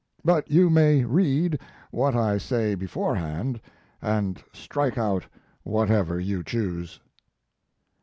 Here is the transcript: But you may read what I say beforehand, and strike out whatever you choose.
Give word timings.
But 0.25 0.49
you 0.49 0.71
may 0.71 1.03
read 1.03 1.59
what 1.91 2.15
I 2.15 2.39
say 2.39 2.73
beforehand, 2.73 3.61
and 4.01 4.41
strike 4.51 4.97
out 4.97 5.27
whatever 5.61 6.19
you 6.19 6.43
choose. 6.43 6.99